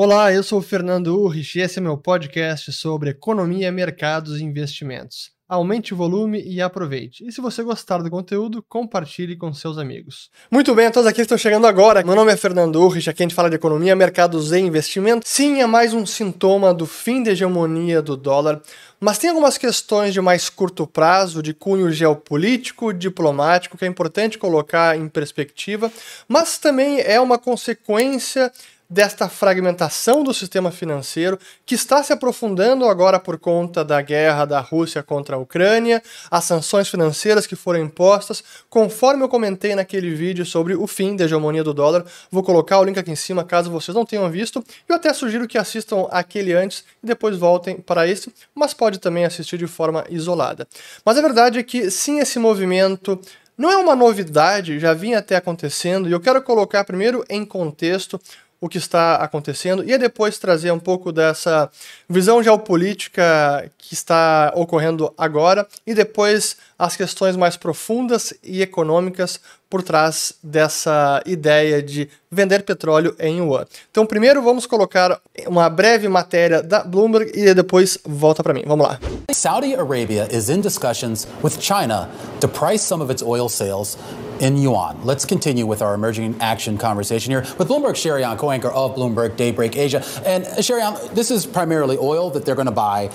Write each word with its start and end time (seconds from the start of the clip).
Olá, 0.00 0.32
eu 0.32 0.44
sou 0.44 0.60
o 0.60 0.62
Fernando 0.62 1.08
Urrich 1.08 1.58
e 1.58 1.60
esse 1.60 1.80
é 1.80 1.82
meu 1.82 1.98
podcast 1.98 2.72
sobre 2.72 3.10
economia, 3.10 3.72
mercados 3.72 4.38
e 4.38 4.44
investimentos. 4.44 5.32
Aumente 5.48 5.92
o 5.92 5.96
volume 5.96 6.40
e 6.40 6.62
aproveite. 6.62 7.26
E 7.26 7.32
se 7.32 7.40
você 7.40 7.64
gostar 7.64 7.98
do 7.98 8.08
conteúdo, 8.08 8.64
compartilhe 8.68 9.36
com 9.36 9.52
seus 9.52 9.76
amigos. 9.76 10.30
Muito 10.52 10.72
bem, 10.72 10.86
a 10.86 10.92
todos 10.92 11.08
aqui 11.08 11.22
estão 11.22 11.36
chegando 11.36 11.66
agora. 11.66 12.04
Meu 12.04 12.14
nome 12.14 12.30
é 12.30 12.36
Fernando 12.36 12.76
Urrich, 12.76 13.10
aqui 13.10 13.24
a 13.24 13.26
gente 13.26 13.34
fala 13.34 13.50
de 13.50 13.56
economia, 13.56 13.96
mercados 13.96 14.52
e 14.52 14.60
investimentos. 14.60 15.28
Sim, 15.28 15.60
é 15.60 15.66
mais 15.66 15.92
um 15.92 16.06
sintoma 16.06 16.72
do 16.72 16.86
fim 16.86 17.24
da 17.24 17.32
hegemonia 17.32 18.00
do 18.00 18.16
dólar, 18.16 18.62
mas 19.00 19.18
tem 19.18 19.30
algumas 19.30 19.58
questões 19.58 20.14
de 20.14 20.20
mais 20.20 20.48
curto 20.48 20.86
prazo, 20.86 21.42
de 21.42 21.52
cunho 21.52 21.90
geopolítico, 21.90 22.92
diplomático, 22.92 23.76
que 23.76 23.84
é 23.84 23.88
importante 23.88 24.38
colocar 24.38 24.96
em 24.96 25.08
perspectiva, 25.08 25.90
mas 26.28 26.56
também 26.56 27.00
é 27.00 27.20
uma 27.20 27.36
consequência 27.36 28.52
desta 28.90 29.28
fragmentação 29.28 30.22
do 30.22 30.32
sistema 30.32 30.70
financeiro 30.70 31.38
que 31.66 31.74
está 31.74 32.02
se 32.02 32.10
aprofundando 32.10 32.86
agora 32.86 33.20
por 33.20 33.38
conta 33.38 33.84
da 33.84 34.00
guerra 34.00 34.46
da 34.46 34.60
Rússia 34.60 35.02
contra 35.02 35.36
a 35.36 35.38
Ucrânia, 35.38 36.02
as 36.30 36.44
sanções 36.44 36.88
financeiras 36.88 37.46
que 37.46 37.54
foram 37.54 37.80
impostas, 37.80 38.42
conforme 38.70 39.22
eu 39.22 39.28
comentei 39.28 39.74
naquele 39.74 40.14
vídeo 40.14 40.46
sobre 40.46 40.74
o 40.74 40.86
fim 40.86 41.16
da 41.16 41.24
hegemonia 41.24 41.62
do 41.62 41.74
dólar. 41.74 42.04
Vou 42.30 42.42
colocar 42.42 42.78
o 42.78 42.84
link 42.84 42.98
aqui 42.98 43.10
em 43.10 43.16
cima 43.16 43.44
caso 43.44 43.70
vocês 43.70 43.94
não 43.94 44.06
tenham 44.06 44.30
visto. 44.30 44.64
Eu 44.88 44.96
até 44.96 45.12
sugiro 45.12 45.46
que 45.46 45.58
assistam 45.58 46.06
aquele 46.10 46.54
antes 46.54 46.82
e 47.02 47.06
depois 47.06 47.36
voltem 47.36 47.76
para 47.76 48.08
esse, 48.08 48.32
mas 48.54 48.72
pode 48.72 48.98
também 48.98 49.26
assistir 49.26 49.58
de 49.58 49.66
forma 49.66 50.04
isolada. 50.08 50.66
Mas 51.04 51.18
a 51.18 51.22
verdade 51.22 51.58
é 51.58 51.62
que 51.62 51.90
sim, 51.90 52.20
esse 52.20 52.38
movimento 52.38 53.20
não 53.56 53.70
é 53.70 53.76
uma 53.76 53.96
novidade, 53.96 54.78
já 54.78 54.94
vinha 54.94 55.18
até 55.18 55.34
acontecendo, 55.34 56.08
e 56.08 56.12
eu 56.12 56.20
quero 56.20 56.40
colocar 56.40 56.84
primeiro 56.84 57.24
em 57.28 57.44
contexto 57.44 58.20
o 58.60 58.68
que 58.68 58.78
está 58.78 59.16
acontecendo 59.16 59.88
e 59.88 59.96
depois 59.96 60.38
trazer 60.38 60.70
um 60.72 60.78
pouco 60.78 61.12
dessa 61.12 61.70
visão 62.08 62.42
geopolítica 62.42 63.70
que 63.78 63.94
está 63.94 64.52
ocorrendo 64.54 65.12
agora 65.16 65.66
e 65.86 65.94
depois 65.94 66.56
as 66.78 66.96
questões 66.96 67.36
mais 67.36 67.56
profundas 67.56 68.34
e 68.42 68.62
econômicas 68.62 69.40
por 69.70 69.82
trás 69.82 70.32
dessa 70.42 71.22
ideia 71.26 71.82
de 71.82 72.08
vender 72.30 72.62
petróleo 72.62 73.14
em 73.18 73.38
yuan. 73.38 73.66
Então, 73.90 74.06
primeiro 74.06 74.42
vamos 74.42 74.66
colocar 74.66 75.20
uma 75.46 75.68
breve 75.68 76.08
matéria 76.08 76.62
da 76.62 76.82
Bloomberg 76.82 77.32
e 77.34 77.52
depois 77.52 77.98
volta 78.04 78.42
para 78.42 78.54
mim. 78.54 78.64
Vamos 78.66 78.86
lá. 78.86 78.98
Saudi 79.30 79.74
Arabia 79.74 80.26
is 80.32 80.48
in 80.48 80.60
discussions 80.60 81.28
with 81.42 81.60
China 81.60 82.08
to 82.40 82.48
price 82.48 82.82
some 82.82 83.02
of 83.02 83.12
its 83.12 83.22
oil 83.22 83.48
sales 83.48 83.98
in 84.40 84.56
yuan. 84.56 85.04
Let's 85.04 85.24
continue 85.24 85.66
with 85.66 85.82
our 85.82 85.94
emerging 85.94 86.40
action 86.40 86.78
conversation 86.78 87.30
here 87.30 87.40
with 87.58 87.68
Bloomberg 87.68 87.94
Sherian, 87.94 88.36
co-anchor 88.38 88.68
of 88.68 88.94
Bloomberg 88.94 89.36
Daybreak 89.36 89.76
Asia. 89.76 90.04
And 90.24 90.44
uh, 90.44 90.56
Sherian, 90.56 91.14
this 91.14 91.30
is 91.30 91.46
primarily 91.46 91.96
oil 91.98 92.30
that 92.30 92.44
they're 92.44 92.54
going 92.54 92.66
to 92.66 92.72
buy 92.72 93.08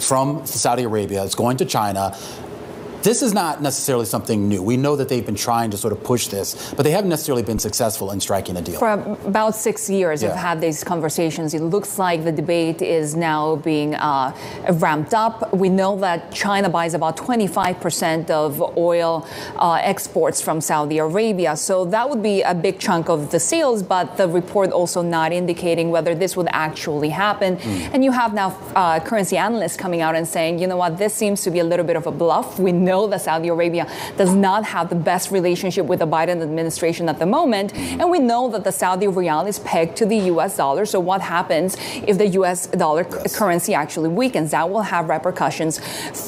from 0.00 0.46
Saudi 0.46 0.84
Arabia. 0.84 1.24
It's 1.24 1.34
going 1.34 1.58
to 1.58 1.64
China. 1.64 2.16
This 3.02 3.22
is 3.22 3.32
not 3.32 3.62
necessarily 3.62 4.04
something 4.04 4.46
new. 4.46 4.62
We 4.62 4.76
know 4.76 4.94
that 4.96 5.08
they've 5.08 5.24
been 5.24 5.34
trying 5.34 5.70
to 5.70 5.78
sort 5.78 5.92
of 5.94 6.04
push 6.04 6.26
this, 6.26 6.74
but 6.74 6.82
they 6.82 6.90
haven't 6.90 7.08
necessarily 7.08 7.42
been 7.42 7.58
successful 7.58 8.10
in 8.10 8.20
striking 8.20 8.58
a 8.58 8.62
deal. 8.62 8.78
For 8.78 8.92
about 9.24 9.54
six 9.54 9.88
years, 9.88 10.22
yeah. 10.22 10.28
we've 10.28 10.36
had 10.36 10.60
these 10.60 10.84
conversations. 10.84 11.54
It 11.54 11.62
looks 11.62 11.98
like 11.98 12.24
the 12.24 12.32
debate 12.32 12.82
is 12.82 13.16
now 13.16 13.56
being 13.56 13.94
uh, 13.94 14.36
ramped 14.72 15.14
up. 15.14 15.54
We 15.54 15.70
know 15.70 15.98
that 16.00 16.30
China 16.32 16.68
buys 16.68 16.92
about 16.92 17.16
25% 17.16 18.28
of 18.28 18.60
oil 18.76 19.26
uh, 19.56 19.80
exports 19.82 20.42
from 20.42 20.60
Saudi 20.60 20.98
Arabia, 20.98 21.56
so 21.56 21.86
that 21.86 22.08
would 22.10 22.22
be 22.22 22.42
a 22.42 22.54
big 22.54 22.78
chunk 22.78 23.08
of 23.08 23.30
the 23.30 23.40
sales, 23.40 23.82
but 23.82 24.18
the 24.18 24.28
report 24.28 24.72
also 24.72 25.00
not 25.00 25.32
indicating 25.32 25.90
whether 25.90 26.14
this 26.14 26.36
would 26.36 26.48
actually 26.50 27.08
happen. 27.08 27.56
Mm. 27.56 27.90
And 27.94 28.04
you 28.04 28.12
have 28.12 28.34
now 28.34 28.58
uh, 28.76 29.00
currency 29.00 29.38
analysts 29.38 29.78
coming 29.78 30.02
out 30.02 30.14
and 30.14 30.28
saying, 30.28 30.58
you 30.58 30.66
know 30.66 30.76
what, 30.76 30.98
this 30.98 31.14
seems 31.14 31.42
to 31.44 31.50
be 31.50 31.60
a 31.60 31.64
little 31.64 31.86
bit 31.86 31.96
of 31.96 32.06
a 32.06 32.12
bluff. 32.12 32.58
We 32.58 32.72
know 32.72 32.89
know 32.90 33.06
that 33.06 33.20
Saudi 33.28 33.48
Arabia 33.48 33.84
does 34.16 34.34
not 34.34 34.62
have 34.74 34.86
the 34.94 35.00
best 35.10 35.30
relationship 35.38 35.84
with 35.90 36.00
the 36.04 36.10
Biden 36.16 36.38
administration 36.48 37.08
at 37.12 37.18
the 37.22 37.26
moment. 37.38 37.68
And 38.00 38.06
we 38.14 38.18
know 38.30 38.42
that 38.54 38.64
the 38.68 38.74
Saudi 38.82 39.06
riyal 39.06 39.44
is 39.52 39.58
pegged 39.70 39.94
to 40.00 40.06
the 40.12 40.18
US 40.32 40.56
dollar. 40.56 40.84
So, 40.94 40.98
what 41.10 41.20
happens 41.36 41.76
if 42.10 42.14
the 42.22 42.28
US 42.40 42.58
dollar 42.84 43.04
yes. 43.08 43.36
currency 43.38 43.72
actually 43.82 44.10
weakens? 44.22 44.50
That 44.50 44.68
will 44.72 44.86
have 44.94 45.04
repercussions 45.16 45.74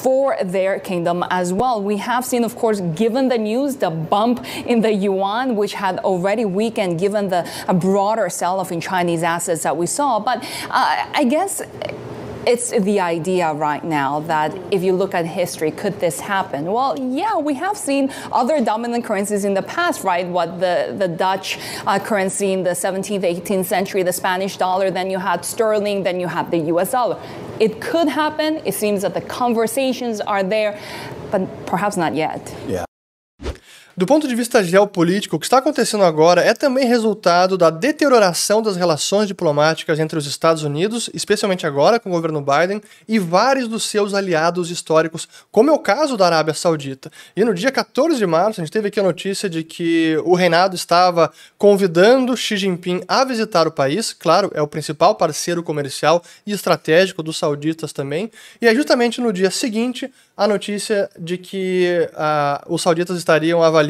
for 0.02 0.36
their 0.56 0.72
kingdom 0.90 1.24
as 1.30 1.48
well. 1.60 1.76
We 1.92 1.96
have 2.10 2.24
seen, 2.24 2.44
of 2.44 2.54
course, 2.62 2.78
given 3.04 3.24
the 3.34 3.38
news, 3.38 3.76
the 3.76 3.90
bump 3.90 4.36
in 4.72 4.78
the 4.86 4.92
yuan, 5.04 5.56
which 5.60 5.74
had 5.74 5.98
already 6.10 6.44
weakened 6.44 6.92
given 7.04 7.28
the 7.28 7.42
broader 7.84 8.28
sell 8.28 8.60
off 8.60 8.70
in 8.72 8.80
Chinese 8.80 9.22
assets 9.22 9.62
that 9.66 9.76
we 9.76 9.86
saw. 9.86 10.20
But 10.20 10.38
uh, 10.70 11.20
I 11.20 11.24
guess 11.34 11.52
it's 12.46 12.70
the 12.70 13.00
idea 13.00 13.52
right 13.52 13.84
now 13.84 14.20
that 14.20 14.56
if 14.72 14.82
you 14.82 14.92
look 14.92 15.14
at 15.14 15.26
history, 15.26 15.70
could 15.70 16.00
this 16.00 16.20
happen? 16.20 16.64
Well, 16.64 16.98
yeah, 16.98 17.38
we 17.38 17.54
have 17.54 17.76
seen 17.76 18.12
other 18.32 18.64
dominant 18.64 19.04
currencies 19.04 19.44
in 19.44 19.54
the 19.54 19.62
past, 19.62 20.04
right? 20.04 20.26
What 20.26 20.60
the, 20.60 20.94
the 20.98 21.08
Dutch 21.08 21.58
uh, 21.86 21.98
currency 21.98 22.52
in 22.52 22.62
the 22.62 22.70
17th, 22.70 23.22
18th 23.22 23.66
century, 23.66 24.02
the 24.02 24.12
Spanish 24.12 24.56
dollar, 24.56 24.90
then 24.90 25.10
you 25.10 25.18
had 25.18 25.44
sterling, 25.44 26.02
then 26.02 26.18
you 26.18 26.26
had 26.26 26.50
the 26.50 26.58
US 26.74 26.92
dollar. 26.92 27.20
It 27.60 27.80
could 27.80 28.08
happen. 28.08 28.60
It 28.64 28.74
seems 28.74 29.02
that 29.02 29.14
the 29.14 29.20
conversations 29.20 30.20
are 30.20 30.42
there, 30.42 30.78
but 31.30 31.66
perhaps 31.66 31.96
not 31.96 32.14
yet. 32.14 32.54
Yeah. 32.66 32.84
Do 33.94 34.06
ponto 34.06 34.26
de 34.26 34.34
vista 34.34 34.64
geopolítico, 34.64 35.36
o 35.36 35.38
que 35.38 35.44
está 35.44 35.58
acontecendo 35.58 36.02
agora 36.02 36.40
é 36.40 36.54
também 36.54 36.86
resultado 36.86 37.58
da 37.58 37.68
deterioração 37.68 38.62
das 38.62 38.74
relações 38.74 39.28
diplomáticas 39.28 39.98
entre 39.98 40.18
os 40.18 40.26
Estados 40.26 40.62
Unidos, 40.62 41.10
especialmente 41.12 41.66
agora 41.66 42.00
com 42.00 42.08
o 42.08 42.12
governo 42.12 42.40
Biden, 42.42 42.80
e 43.06 43.18
vários 43.18 43.68
dos 43.68 43.82
seus 43.82 44.14
aliados 44.14 44.70
históricos, 44.70 45.28
como 45.50 45.68
é 45.68 45.74
o 45.74 45.78
caso 45.78 46.16
da 46.16 46.24
Arábia 46.24 46.54
Saudita. 46.54 47.12
E 47.36 47.44
no 47.44 47.52
dia 47.52 47.70
14 47.70 48.16
de 48.16 48.26
março, 48.26 48.62
a 48.62 48.64
gente 48.64 48.72
teve 48.72 48.88
aqui 48.88 48.98
a 48.98 49.02
notícia 49.02 49.48
de 49.48 49.62
que 49.62 50.16
o 50.24 50.34
reinado 50.34 50.74
estava 50.74 51.30
convidando 51.58 52.34
Xi 52.34 52.56
Jinping 52.56 53.02
a 53.06 53.26
visitar 53.26 53.68
o 53.68 53.70
país. 53.70 54.14
Claro, 54.14 54.50
é 54.54 54.62
o 54.62 54.66
principal 54.66 55.16
parceiro 55.16 55.62
comercial 55.62 56.24
e 56.46 56.52
estratégico 56.52 57.22
dos 57.22 57.36
sauditas 57.36 57.92
também. 57.92 58.30
E 58.60 58.66
é 58.66 58.74
justamente 58.74 59.20
no 59.20 59.34
dia 59.34 59.50
seguinte 59.50 60.10
a 60.34 60.48
notícia 60.48 61.10
de 61.18 61.36
que 61.36 62.08
uh, 62.12 62.74
os 62.74 62.80
sauditas 62.80 63.18
estariam 63.18 63.62
avaliando 63.62 63.81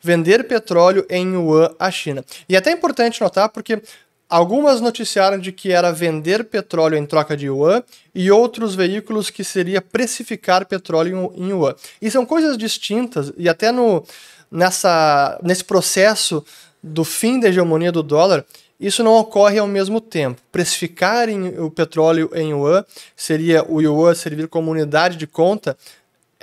vender 0.00 0.44
petróleo 0.44 1.06
em 1.08 1.34
yuan 1.34 1.74
à 1.78 1.90
China. 1.90 2.24
E 2.48 2.54
é 2.54 2.58
até 2.58 2.72
importante 2.72 3.20
notar 3.20 3.48
porque 3.48 3.82
algumas 4.28 4.80
noticiaram 4.80 5.38
de 5.38 5.52
que 5.52 5.72
era 5.72 5.92
vender 5.92 6.44
petróleo 6.44 6.96
em 6.96 7.04
troca 7.04 7.36
de 7.36 7.46
yuan 7.46 7.82
e 8.14 8.30
outros 8.30 8.74
veículos 8.74 9.28
que 9.28 9.44
seria 9.44 9.82
precificar 9.82 10.64
petróleo 10.64 11.32
em 11.36 11.50
yuan. 11.50 11.74
E 12.00 12.10
são 12.10 12.24
coisas 12.24 12.56
distintas 12.56 13.32
e 13.36 13.48
até 13.48 13.70
no, 13.70 14.02
nessa, 14.50 15.38
nesse 15.42 15.64
processo 15.64 16.44
do 16.82 17.04
fim 17.04 17.38
da 17.38 17.48
hegemonia 17.48 17.92
do 17.92 18.02
dólar, 18.02 18.44
isso 18.80 19.04
não 19.04 19.12
ocorre 19.12 19.58
ao 19.58 19.68
mesmo 19.68 20.00
tempo. 20.00 20.40
Precificar 20.50 21.28
o 21.60 21.70
petróleo 21.70 22.30
em 22.34 22.50
yuan 22.50 22.84
seria 23.14 23.64
o 23.68 23.80
yuan 23.80 24.14
servir 24.14 24.48
como 24.48 24.70
unidade 24.70 25.16
de 25.16 25.26
conta 25.26 25.76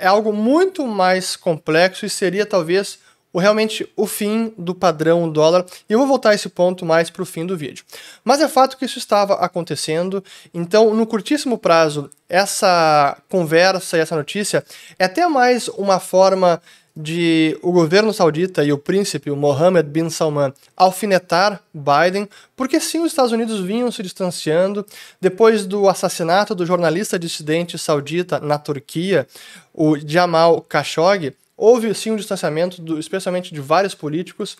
é 0.00 0.06
algo 0.06 0.32
muito 0.32 0.86
mais 0.86 1.36
complexo 1.36 2.06
e 2.06 2.10
seria 2.10 2.46
talvez 2.46 2.98
o, 3.32 3.38
realmente 3.38 3.88
o 3.96 4.06
fim 4.06 4.52
do 4.58 4.74
padrão 4.74 5.30
dólar. 5.30 5.64
E 5.88 5.92
eu 5.92 5.98
vou 5.98 6.08
voltar 6.08 6.30
a 6.30 6.34
esse 6.34 6.48
ponto 6.48 6.84
mais 6.84 7.10
para 7.10 7.22
o 7.22 7.26
fim 7.26 7.46
do 7.46 7.56
vídeo. 7.56 7.84
Mas 8.24 8.40
é 8.40 8.48
fato 8.48 8.76
que 8.76 8.84
isso 8.84 8.98
estava 8.98 9.34
acontecendo. 9.34 10.22
Então, 10.52 10.94
no 10.94 11.06
curtíssimo 11.06 11.58
prazo, 11.58 12.10
essa 12.28 13.16
conversa 13.28 13.96
e 13.96 14.00
essa 14.00 14.16
notícia 14.16 14.64
é 14.98 15.04
até 15.04 15.26
mais 15.28 15.68
uma 15.68 16.00
forma 16.00 16.60
de 17.00 17.58
o 17.62 17.72
governo 17.72 18.12
saudita 18.12 18.64
e 18.64 18.72
o 18.72 18.78
príncipe, 18.78 19.30
o 19.30 19.36
Mohammed 19.36 19.88
bin 19.88 20.10
Salman, 20.10 20.52
alfinetar 20.76 21.62
Biden, 21.72 22.28
porque 22.56 22.78
sim, 22.78 23.00
os 23.00 23.12
Estados 23.12 23.32
Unidos 23.32 23.60
vinham 23.60 23.90
se 23.90 24.02
distanciando. 24.02 24.84
Depois 25.20 25.66
do 25.66 25.88
assassinato 25.88 26.54
do 26.54 26.66
jornalista 26.66 27.18
dissidente 27.18 27.78
saudita 27.78 28.38
na 28.38 28.58
Turquia, 28.58 29.26
o 29.72 29.96
Jamal 29.96 30.64
Khashoggi 30.68 31.34
houve 31.60 31.94
sim 31.94 32.10
um 32.10 32.16
distanciamento, 32.16 32.80
do, 32.80 32.98
especialmente 32.98 33.52
de 33.52 33.60
vários 33.60 33.94
políticos, 33.94 34.56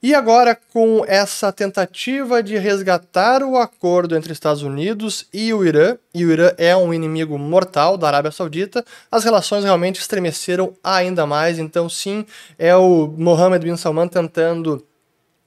e 0.00 0.14
agora 0.14 0.56
com 0.72 1.04
essa 1.04 1.50
tentativa 1.50 2.40
de 2.40 2.56
resgatar 2.56 3.42
o 3.42 3.56
acordo 3.56 4.16
entre 4.16 4.32
Estados 4.32 4.62
Unidos 4.62 5.26
e 5.34 5.52
o 5.52 5.64
Irã, 5.64 5.98
e 6.14 6.24
o 6.24 6.30
Irã 6.30 6.52
é 6.56 6.76
um 6.76 6.94
inimigo 6.94 7.36
mortal 7.36 7.98
da 7.98 8.06
Arábia 8.06 8.30
Saudita, 8.30 8.84
as 9.10 9.24
relações 9.24 9.64
realmente 9.64 10.00
estremeceram 10.00 10.72
ainda 10.84 11.26
mais, 11.26 11.58
então 11.58 11.88
sim, 11.88 12.24
é 12.56 12.76
o 12.76 13.08
Mohammed 13.08 13.66
bin 13.66 13.76
Salman 13.76 14.06
tentando 14.06 14.86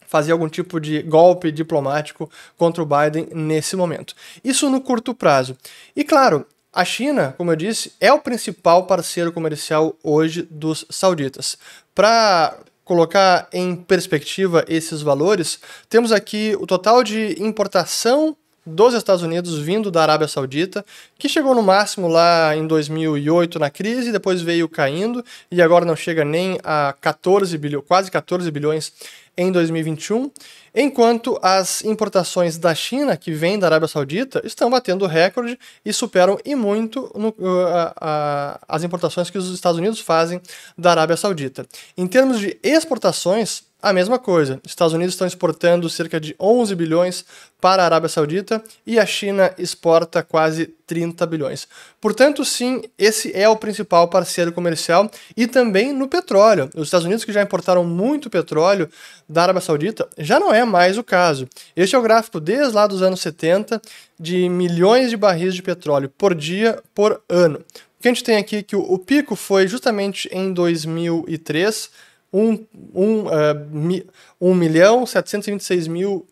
fazer 0.06 0.34
algum 0.34 0.50
tipo 0.50 0.81
de 0.81 1.02
golpe 1.04 1.50
diplomático 1.50 2.30
contra 2.57 2.84
o 2.84 2.86
Biden 2.86 3.30
nesse 3.31 3.75
momento. 3.75 4.16
Isso 4.44 4.69
no 4.69 4.81
curto 4.81 5.13
prazo. 5.13 5.56
E 5.95 6.04
claro, 6.04 6.45
a 6.71 6.86
China, 6.86 7.33
como 7.38 7.51
eu 7.51 7.56
disse, 7.56 7.94
é 8.00 8.12
o 8.13 8.19
principal 8.19 8.86
parceiro 8.86 9.31
comercial 9.31 9.95
hoje 10.04 10.44
dos 10.50 10.86
sauditas. 10.89 11.57
Para 11.95 12.57
colocar 12.83 13.48
em 13.54 13.75
perspectiva 13.75 14.66
esses 14.68 15.01
valores, 15.01 15.60
temos 15.89 16.12
aqui 16.12 16.56
o 16.60 16.66
total 16.66 17.04
de 17.04 17.36
importação 17.39 18.36
dos 18.66 18.94
Estados 18.94 19.24
Unidos 19.24 19.58
vindo 19.58 19.90
da 19.90 20.02
Arábia 20.02 20.28
Saudita, 20.28 20.86
que 21.18 21.30
chegou 21.30 21.56
no 21.56 21.64
máximo 21.64 22.08
lá 22.08 22.56
em 22.56 22.66
2008 22.68 23.60
na 23.60 23.70
crise, 23.70 24.12
depois 24.12 24.42
veio 24.42 24.68
caindo 24.70 25.24
e 25.52 25.62
agora 25.62 25.86
não 25.86 25.96
chega 25.96 26.24
nem 26.24 26.60
a 26.64 26.94
14 27.00 27.58
bilhões, 27.58 27.86
quase 27.88 28.12
14 28.12 28.50
bilhões 28.52 28.94
em 29.40 29.54
2021, 29.54 30.30
enquanto 30.76 31.40
as 31.42 31.82
importações 31.86 32.58
da 32.58 32.76
China, 32.76 33.16
que 33.16 33.32
vêm 33.32 33.58
da 33.58 33.68
Arábia 33.68 33.88
Saudita, 33.88 34.42
estão 34.44 34.70
batendo 34.70 35.06
recorde 35.06 35.58
e 35.86 35.94
superam 35.94 36.38
e 36.44 36.56
muito 36.56 37.10
no, 37.16 37.30
uh, 37.30 37.32
uh, 37.32 38.60
as 38.68 38.84
importações 38.84 39.30
que 39.30 39.38
os 39.38 39.50
Estados 39.54 39.80
Unidos 39.80 40.02
fazem 40.02 40.42
da 40.78 40.92
Arábia 40.92 41.16
Saudita. 41.16 41.66
Em 41.98 42.06
termos 42.06 42.38
de 42.38 42.60
exportações, 42.62 43.64
a 43.81 43.94
mesma 43.94 44.20
coisa. 44.20 44.60
Estados 44.66 44.94
Unidos 44.94 45.14
estão 45.14 45.26
exportando 45.28 45.90
cerca 45.90 46.20
de 46.20 46.36
11 46.40 46.76
bilhões 46.76 47.26
para 47.62 47.81
a 47.81 47.86
Arábia 47.86 48.10
Saudita 48.10 48.64
e 48.86 49.00
a 49.00 49.06
China 49.06 49.54
exporta 49.58 50.22
quase 50.22 50.68
30 50.86 51.26
bilhões. 51.26 51.68
Portanto, 52.02 52.44
sim, 52.44 52.81
esse 52.98 53.36
é 53.36 53.48
o 53.48 53.56
principal 53.56 54.08
parceiro 54.08 54.52
comercial 54.52 55.10
e 55.36 55.48
também 55.48 55.94
no 55.94 56.08
petróleo. 56.08 56.70
Os 56.76 56.88
Estados 56.88 57.06
Unidos, 57.06 57.24
que 57.24 57.31
já 57.31 57.42
importaram 57.42 57.84
muito 57.84 58.30
petróleo 58.30 58.90
da 59.28 59.44
Arábia 59.44 59.62
Saudita, 59.62 60.08
já 60.18 60.40
não 60.40 60.54
é 60.54 60.66
mais 60.66 60.98
o 60.98 61.04
caso. 61.04 61.48
Este 61.76 61.96
é 61.96 62.00
o 62.00 62.02
gráfico 62.02 62.40
desde 62.40 62.74
lá 62.74 62.88
dos 62.88 63.02
anos 63.02 63.22
70 63.22 63.81
de 64.20 64.50
milhões 64.50 65.10
de 65.10 65.18
barris 65.18 65.56
de 65.56 65.62
petróleo 65.62 66.12
por 66.18 66.36
dia 66.36 66.81
por 66.94 67.22
ano. 67.30 67.60
O 68.00 68.02
que 68.02 68.08
a 68.08 68.14
gente 68.14 68.24
tem 68.24 68.38
aqui 68.38 68.56
é 68.56 68.64
que 68.64 68.78
o, 68.78 68.98
pico 68.98 69.36
foi 69.36 69.68
justamente 69.68 70.30
em 70.31 70.54
2003 70.54 71.90
1, 72.31 72.66
1, 72.94 73.26
uh, 73.26 73.30
1 74.40 74.54
milhão 74.54 75.06
726 75.06 75.88
mil 75.88 76.26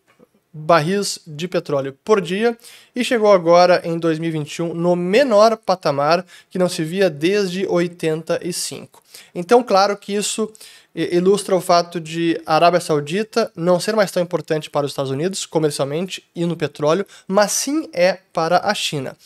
barris 0.52 1.20
de 1.26 1.46
petróleo 1.46 1.96
por 2.04 2.20
dia 2.20 2.56
e 2.94 3.04
chegou 3.04 3.32
agora 3.32 3.82
em 3.84 3.98
2021 3.98 4.74
no 4.74 4.96
menor 4.96 5.56
patamar 5.56 6.24
que 6.50 6.58
não 6.58 6.68
se 6.68 6.82
via 6.82 7.10
desde 7.10 7.66
85. 7.66 9.02
Então, 9.34 9.62
claro 9.62 9.96
que 9.96 10.14
isso 10.14 10.50
ilustra 10.94 11.54
o 11.54 11.60
fato 11.60 12.00
de 12.00 12.40
a 12.44 12.56
Arábia 12.56 12.80
Saudita 12.80 13.52
não 13.54 13.78
ser 13.78 13.94
mais 13.94 14.10
tão 14.10 14.22
importante 14.22 14.68
para 14.68 14.86
os 14.86 14.92
Estados 14.92 15.10
Unidos 15.10 15.46
comercialmente 15.46 16.24
e 16.34 16.44
no 16.44 16.56
petróleo, 16.56 17.06
mas 17.26 17.52
sim 17.52 17.88
é 17.92 18.18
para 18.32 18.58
a 18.64 18.74
China. 18.74 19.16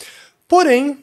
Porém, 0.47 1.03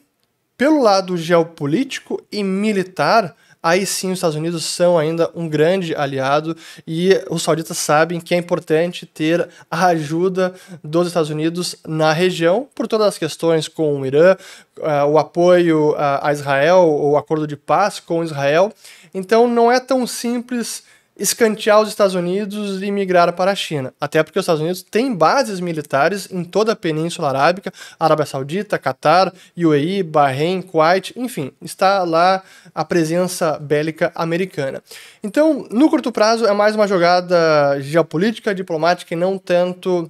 pelo 0.55 0.81
lado 0.81 1.17
geopolítico 1.17 2.21
e 2.31 2.43
militar, 2.43 3.35
aí 3.61 3.85
sim 3.85 4.11
os 4.11 4.17
Estados 4.17 4.35
Unidos 4.35 4.63
são 4.65 4.97
ainda 4.97 5.29
um 5.35 5.47
grande 5.47 5.95
aliado 5.95 6.55
e 6.87 7.11
os 7.29 7.43
sauditas 7.43 7.77
sabem 7.77 8.19
que 8.19 8.33
é 8.33 8.37
importante 8.37 9.05
ter 9.05 9.47
a 9.69 9.87
ajuda 9.87 10.53
dos 10.83 11.07
Estados 11.07 11.29
Unidos 11.29 11.75
na 11.85 12.13
região 12.13 12.67
por 12.73 12.87
todas 12.87 13.07
as 13.07 13.17
questões 13.17 13.67
com 13.67 13.99
o 13.99 14.05
Irã, 14.05 14.35
uh, 14.77 15.05
o 15.09 15.17
apoio 15.17 15.95
a 15.97 16.31
Israel, 16.31 16.87
o 16.89 17.17
acordo 17.17 17.45
de 17.45 17.57
paz 17.57 17.99
com 17.99 18.23
Israel. 18.23 18.71
Então 19.13 19.47
não 19.47 19.71
é 19.71 19.79
tão 19.79 20.05
simples 20.07 20.83
escantear 21.19 21.81
os 21.81 21.89
Estados 21.89 22.15
Unidos 22.15 22.81
e 22.81 22.89
migrar 22.91 23.31
para 23.33 23.51
a 23.51 23.55
China. 23.55 23.93
Até 23.99 24.23
porque 24.23 24.39
os 24.39 24.43
Estados 24.43 24.61
Unidos 24.61 24.81
têm 24.81 25.13
bases 25.13 25.59
militares 25.59 26.27
em 26.31 26.43
toda 26.43 26.71
a 26.71 26.75
Península 26.75 27.29
Arábica, 27.29 27.71
Arábia 27.99 28.25
Saudita, 28.25 28.79
Catar, 28.79 29.33
UAE, 29.57 30.01
Bahrein, 30.03 30.61
Kuwait, 30.61 31.13
enfim, 31.15 31.51
está 31.61 32.03
lá 32.03 32.41
a 32.73 32.85
presença 32.85 33.59
bélica 33.59 34.11
americana. 34.15 34.81
Então, 35.21 35.67
no 35.69 35.89
curto 35.89 36.11
prazo, 36.11 36.45
é 36.45 36.53
mais 36.53 36.75
uma 36.75 36.87
jogada 36.87 37.79
geopolítica, 37.81 38.55
diplomática 38.55 39.13
e 39.13 39.17
não 39.17 39.37
tanto 39.37 40.09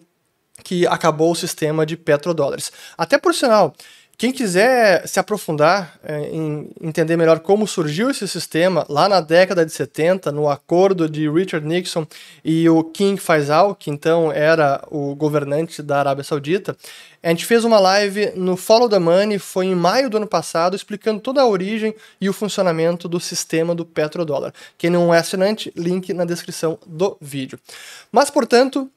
que 0.63 0.85
acabou 0.87 1.31
o 1.31 1.35
sistema 1.35 1.85
de 1.85 1.97
petrodólares. 1.97 2.71
Até 2.97 3.17
por 3.17 3.33
sinal, 3.33 3.73
quem 4.19 4.33
quiser 4.33 5.07
se 5.07 5.17
aprofundar 5.17 5.97
é, 6.03 6.27
em 6.27 6.69
entender 6.81 7.15
melhor 7.15 7.39
como 7.39 7.65
surgiu 7.65 8.09
esse 8.09 8.27
sistema, 8.27 8.85
lá 8.89 9.07
na 9.07 9.21
década 9.21 9.65
de 9.65 9.71
70, 9.71 10.29
no 10.29 10.49
acordo 10.49 11.07
de 11.07 11.29
Richard 11.29 11.65
Nixon 11.65 12.05
e 12.43 12.67
o 12.69 12.83
King 12.83 13.17
Faisal, 13.17 13.73
que 13.73 13.89
então 13.89 14.29
era 14.29 14.83
o 14.91 15.15
governante 15.15 15.81
da 15.81 15.99
Arábia 15.99 16.25
Saudita, 16.25 16.75
a 17.23 17.29
gente 17.29 17.45
fez 17.45 17.63
uma 17.63 17.79
live 17.79 18.33
no 18.35 18.57
Follow 18.57 18.89
the 18.89 18.99
Money, 18.99 19.39
foi 19.39 19.67
em 19.67 19.75
maio 19.75 20.09
do 20.09 20.17
ano 20.17 20.27
passado, 20.27 20.75
explicando 20.75 21.21
toda 21.21 21.41
a 21.41 21.47
origem 21.47 21.95
e 22.19 22.27
o 22.27 22.33
funcionamento 22.33 23.07
do 23.07 23.21
sistema 23.21 23.73
do 23.73 23.85
petrodólar. 23.85 24.53
Quem 24.77 24.89
não 24.89 25.13
é 25.13 25.19
assinante, 25.19 25.71
link 25.77 26.13
na 26.13 26.25
descrição 26.25 26.77
do 26.85 27.15
vídeo. 27.21 27.57
Mas, 28.11 28.29
portanto, 28.29 28.91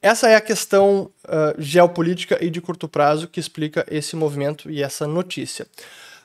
essa 0.00 0.28
é 0.28 0.36
a 0.36 0.40
questão 0.40 1.10
uh, 1.24 1.54
geopolítica 1.60 2.38
e 2.40 2.50
de 2.50 2.60
curto 2.60 2.88
prazo 2.88 3.28
que 3.28 3.40
explica 3.40 3.84
esse 3.90 4.14
movimento 4.14 4.70
e 4.70 4.82
essa 4.82 5.06
notícia. 5.06 5.66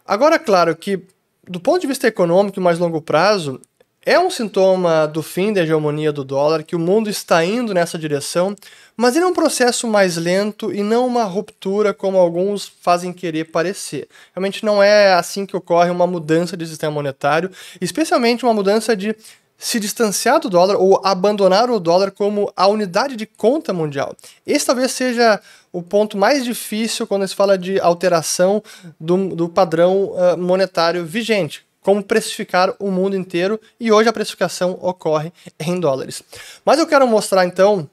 Agora, 0.06 0.38
claro 0.38 0.76
que, 0.76 1.02
do 1.48 1.60
ponto 1.60 1.82
de 1.82 1.88
vista 1.88 2.08
econômico 2.08 2.60
e 2.60 2.64
mais 2.64 2.78
longo 2.78 3.02
prazo, 3.02 3.60
é 4.06 4.20
um 4.20 4.30
sintoma 4.30 5.08
do 5.08 5.24
fim 5.24 5.54
da 5.54 5.62
hegemonia 5.62 6.12
do 6.12 6.26
dólar, 6.26 6.64
que 6.64 6.76
o 6.76 6.80
mundo 6.80 7.10
está 7.10 7.44
indo 7.46 7.74
nessa 7.74 7.98
direção, 7.98 8.54
mas 8.98 9.16
ele 9.16 9.24
é 9.24 9.28
um 9.28 9.34
processo 9.34 9.88
mais 9.88 10.18
lento 10.18 10.74
e 10.74 10.84
não 10.84 11.08
uma 11.08 11.24
ruptura 11.24 11.94
como 11.94 12.18
alguns 12.18 12.68
fazem 12.82 13.14
querer 13.14 13.46
parecer. 13.46 14.10
Realmente 14.36 14.66
não 14.66 14.84
é 14.84 15.14
assim 15.14 15.46
que 15.46 15.56
ocorre 15.56 15.90
uma 15.90 16.06
mudança 16.06 16.58
de 16.58 16.68
sistema 16.68 16.92
monetário, 16.92 17.50
especialmente 17.80 18.44
uma 18.44 18.54
mudança 18.54 18.94
de 18.94 19.16
se 19.64 19.80
distanciar 19.80 20.42
do 20.42 20.50
dólar 20.50 20.76
ou 20.76 21.00
abandonar 21.06 21.70
o 21.70 21.80
dólar 21.80 22.12
como 22.12 22.52
a 22.54 22.68
unidade 22.68 23.16
de 23.16 23.26
conta 23.26 23.72
mundial. 23.72 24.14
Esse 24.46 24.66
talvez 24.66 24.92
seja 24.92 25.40
o 25.72 25.82
ponto 25.82 26.18
mais 26.18 26.44
difícil 26.44 27.08
quando 27.08 27.26
se 27.26 27.34
fala 27.34 27.58
de 27.58 27.80
alteração 27.80 28.62
do, 29.00 29.30
do 29.30 29.48
padrão 29.48 30.12
uh, 30.12 30.38
monetário 30.38 31.06
vigente. 31.06 31.66
Como 31.82 32.04
precificar 32.04 32.74
o 32.78 32.92
mundo 32.92 33.16
inteiro 33.16 33.58
e 33.80 33.90
hoje 33.90 34.10
a 34.10 34.14
precificação 34.14 34.78
ocorre 34.82 35.32
em 35.58 35.80
dólares. 35.80 36.22
Mas 36.66 36.78
eu 36.78 36.86
quero 36.86 37.08
mostrar 37.08 37.46
então 37.46 37.90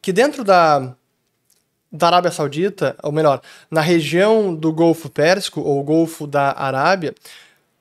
que 0.00 0.10
dentro 0.10 0.42
da, 0.42 0.94
da 1.92 2.06
Arábia 2.06 2.30
Saudita, 2.30 2.96
ou 3.02 3.12
melhor, 3.12 3.42
na 3.70 3.82
região 3.82 4.54
do 4.54 4.72
Golfo 4.72 5.10
Pérsico 5.10 5.60
ou 5.60 5.84
Golfo 5.84 6.26
da 6.26 6.58
Arábia, 6.58 7.14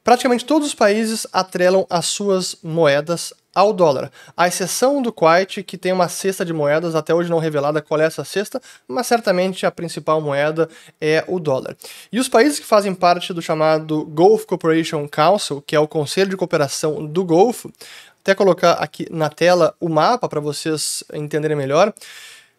Praticamente 0.08 0.46
todos 0.46 0.70
os 0.70 0.74
países 0.74 1.28
atrelam 1.34 1.86
as 1.90 2.06
suas 2.06 2.56
moedas 2.64 3.34
ao 3.54 3.74
dólar, 3.74 4.10
à 4.38 4.48
exceção 4.48 5.02
do 5.02 5.12
Kuwait, 5.12 5.62
que 5.64 5.78
tem 5.78 5.92
uma 5.92 6.08
cesta 6.08 6.46
de 6.46 6.54
moedas, 6.54 6.96
até 6.96 7.14
hoje 7.14 7.30
não 7.30 7.40
revelada 7.40 7.82
qual 7.82 8.00
é 8.00 8.06
essa 8.06 8.24
cesta, 8.24 8.62
mas 8.88 9.06
certamente 9.06 9.66
a 9.66 9.72
principal 9.72 10.22
moeda 10.22 10.70
é 11.02 11.26
o 11.28 11.42
dólar. 11.42 11.76
E 12.10 12.22
os 12.22 12.30
países 12.30 12.58
que 12.58 12.66
fazem 12.66 12.94
parte 12.94 13.34
do 13.34 13.42
chamado 13.42 14.06
Gulf 14.06 14.46
Cooperation 14.46 15.06
Council, 15.10 15.62
que 15.68 15.76
é 15.76 15.80
o 15.80 15.90
Conselho 15.90 16.30
de 16.30 16.38
Cooperação 16.38 17.06
do 17.06 17.26
Golfo, 17.26 17.70
até 18.22 18.34
colocar 18.34 18.76
aqui 18.76 19.08
na 19.12 19.30
tela 19.30 19.76
o 19.78 19.90
mapa 19.90 20.30
para 20.30 20.40
vocês 20.40 21.04
entenderem 21.14 21.58
melhor, 21.58 21.94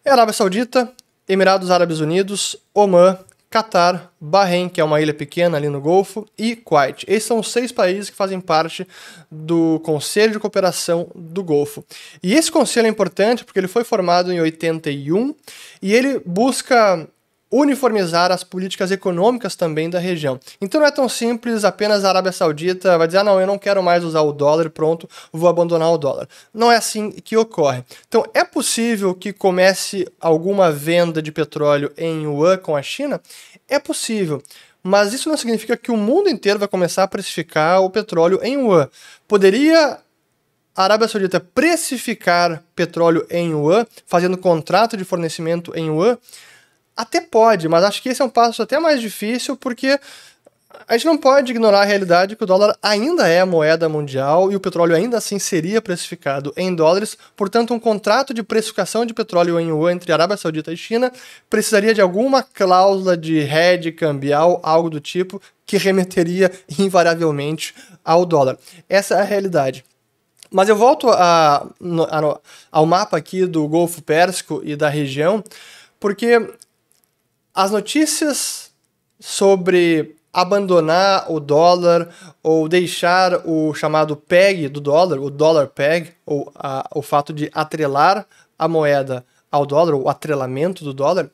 é 0.05 0.11
Arábia 0.11 0.33
Saudita, 0.33 0.93
Emirados 1.27 1.71
Árabes 1.71 1.99
Unidos, 1.99 2.57
Oman, 2.75 3.17
Catar, 3.49 4.13
Bahrein, 4.21 4.69
que 4.69 4.79
é 4.79 4.83
uma 4.83 5.01
ilha 5.01 5.13
pequena 5.13 5.57
ali 5.57 5.69
no 5.69 5.81
Golfo, 5.81 6.27
e 6.37 6.55
Kuwait. 6.55 7.03
Esses 7.07 7.23
são 7.23 7.39
os 7.39 7.51
seis 7.51 7.71
países 7.71 8.09
que 8.09 8.15
fazem 8.15 8.39
parte 8.39 8.87
do 9.31 9.79
Conselho 9.79 10.33
de 10.33 10.39
Cooperação 10.39 11.09
do 11.15 11.43
Golfo. 11.43 11.83
E 12.21 12.35
esse 12.35 12.51
conselho 12.51 12.85
é 12.85 12.89
importante 12.89 13.43
porque 13.43 13.59
ele 13.59 13.67
foi 13.67 13.83
formado 13.83 14.31
em 14.31 14.39
81 14.39 15.33
e 15.81 15.93
ele 15.93 16.21
busca 16.23 17.07
uniformizar 17.51 18.31
as 18.31 18.43
políticas 18.43 18.91
econômicas 18.91 19.55
também 19.55 19.89
da 19.89 19.97
região. 19.97 20.39
Então 20.61 20.79
não 20.79 20.87
é 20.87 20.91
tão 20.91 21.09
simples 21.09 21.63
apenas 21.63 22.05
a 22.05 22.09
Arábia 22.09 22.31
Saudita 22.31 22.97
vai 22.97 23.07
dizer, 23.07 23.19
ah, 23.19 23.23
não, 23.23 23.41
eu 23.41 23.47
não 23.47 23.57
quero 23.57 23.81
mais 23.81 24.03
usar 24.03 24.21
o 24.21 24.31
dólar, 24.31 24.69
pronto, 24.69 25.09
vou 25.33 25.49
abandonar 25.49 25.91
o 25.91 25.97
dólar. 25.97 26.27
Não 26.53 26.71
é 26.71 26.77
assim 26.77 27.11
que 27.11 27.35
ocorre. 27.35 27.83
Então 28.07 28.23
é 28.33 28.43
possível 28.43 29.15
que 29.15 29.33
comece 29.33 30.07
alguma 30.19 30.71
venda 30.71 31.21
de 31.21 31.31
petróleo 31.31 31.91
em 31.97 32.23
yuan 32.23 32.57
com 32.57 32.75
a 32.75 32.81
China? 32.81 33.19
É 33.67 33.79
possível. 33.79 34.41
Mas 34.83 35.11
isso 35.13 35.27
não 35.27 35.35
significa 35.35 35.75
que 35.75 35.91
o 35.91 35.97
mundo 35.97 36.29
inteiro 36.29 36.59
vai 36.59 36.67
começar 36.67 37.03
a 37.03 37.07
precificar 37.07 37.81
o 37.81 37.89
petróleo 37.89 38.39
em 38.43 38.53
yuan. 38.61 38.87
Poderia 39.27 39.99
a 40.75 40.83
Arábia 40.83 41.07
Saudita 41.07 41.39
precificar 41.39 42.63
petróleo 42.73 43.25
em 43.29 43.51
yuan, 43.51 43.85
fazendo 44.05 44.37
contrato 44.37 44.95
de 44.95 45.03
fornecimento 45.03 45.73
em 45.75 45.87
yuan? 45.87 46.17
Até 46.99 47.21
pode, 47.21 47.69
mas 47.69 47.85
acho 47.85 48.03
que 48.03 48.09
esse 48.09 48.21
é 48.21 48.25
um 48.25 48.29
passo 48.29 48.61
até 48.61 48.77
mais 48.77 48.99
difícil 48.99 49.55
porque 49.55 49.97
a 50.85 50.97
gente 50.97 51.05
não 51.05 51.17
pode 51.17 51.49
ignorar 51.49 51.79
a 51.79 51.85
realidade 51.85 52.35
que 52.35 52.43
o 52.43 52.45
dólar 52.45 52.77
ainda 52.83 53.25
é 53.25 53.39
a 53.39 53.45
moeda 53.45 53.87
mundial 53.87 54.51
e 54.51 54.55
o 54.57 54.59
petróleo 54.59 54.93
ainda 54.93 55.17
assim 55.17 55.39
seria 55.39 55.81
precificado 55.81 56.51
em 56.57 56.75
dólares, 56.75 57.17
portanto, 57.37 57.73
um 57.73 57.79
contrato 57.79 58.33
de 58.33 58.43
precificação 58.43 59.05
de 59.05 59.13
petróleo 59.13 59.57
em 59.57 59.69
yuan 59.69 59.93
entre 59.93 60.11
Arábia 60.11 60.35
Saudita 60.35 60.73
e 60.73 60.75
China 60.75 61.09
precisaria 61.49 61.93
de 61.93 62.01
alguma 62.01 62.43
cláusula 62.43 63.15
de 63.15 63.37
hedge 63.37 63.93
cambial, 63.93 64.59
algo 64.61 64.89
do 64.89 64.99
tipo, 64.99 65.41
que 65.65 65.77
remeteria 65.77 66.51
invariavelmente 66.77 67.73
ao 68.03 68.25
dólar. 68.25 68.57
Essa 68.89 69.15
é 69.15 69.21
a 69.21 69.23
realidade. 69.23 69.85
Mas 70.51 70.67
eu 70.67 70.75
volto 70.75 71.07
a, 71.09 71.65
a, 71.65 72.39
ao 72.69 72.85
mapa 72.85 73.15
aqui 73.15 73.45
do 73.45 73.65
Golfo 73.69 74.01
Pérsico 74.01 74.59
e 74.65 74.75
da 74.75 74.89
região, 74.89 75.41
porque 75.97 76.59
as 77.53 77.71
notícias 77.71 78.71
sobre 79.19 80.15
abandonar 80.31 81.31
o 81.31 81.39
dólar 81.39 82.09
ou 82.41 82.69
deixar 82.69 83.41
o 83.45 83.73
chamado 83.73 84.15
PEG 84.15 84.69
do 84.69 84.79
dólar, 84.79 85.19
o 85.19 85.29
dólar 85.29 85.67
PEG, 85.67 86.13
ou 86.25 86.51
a, 86.55 86.87
o 86.93 87.01
fato 87.01 87.33
de 87.33 87.49
atrelar 87.53 88.25
a 88.57 88.67
moeda 88.67 89.25
ao 89.51 89.65
dólar, 89.65 89.95
o 89.95 90.07
atrelamento 90.07 90.83
do 90.83 90.93
dólar, 90.93 91.29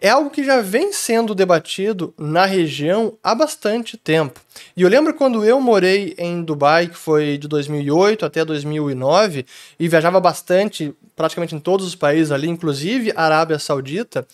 é 0.00 0.10
algo 0.10 0.28
que 0.30 0.44
já 0.44 0.60
vem 0.60 0.92
sendo 0.92 1.34
debatido 1.34 2.12
na 2.18 2.44
região 2.44 3.16
há 3.22 3.34
bastante 3.34 3.96
tempo. 3.96 4.40
E 4.76 4.82
eu 4.82 4.88
lembro 4.88 5.14
quando 5.14 5.44
eu 5.44 5.60
morei 5.60 6.14
em 6.18 6.42
Dubai, 6.42 6.88
que 6.88 6.96
foi 6.96 7.38
de 7.38 7.48
2008 7.48 8.26
até 8.26 8.44
2009, 8.44 9.46
e 9.78 9.88
viajava 9.88 10.20
bastante, 10.20 10.94
praticamente 11.16 11.54
em 11.54 11.60
todos 11.60 11.86
os 11.86 11.94
países 11.94 12.32
ali, 12.32 12.48
inclusive 12.48 13.12
Arábia 13.16 13.58
Saudita, 13.58 14.26